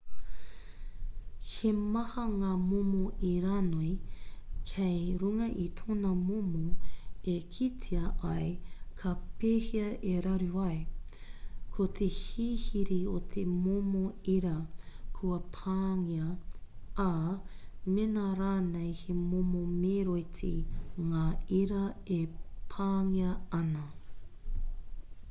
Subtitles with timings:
[1.47, 2.99] he maha ngā momo
[3.31, 3.89] iranoi
[4.69, 6.61] kei runga i tōna momo
[7.33, 8.47] e kitea ai
[9.01, 9.11] ka
[9.43, 10.79] pēhea e raru ai
[11.75, 14.01] ko te hihiri o te momo
[14.37, 14.55] ira
[15.19, 16.31] kua pāngia
[17.09, 17.13] ā
[17.99, 20.53] mēnā rānei he momo meroiti
[21.13, 21.27] ngā
[21.59, 21.83] ira
[22.17, 22.19] e
[22.75, 23.85] pāngia ana